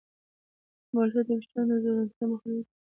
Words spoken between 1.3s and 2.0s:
ویښتانو د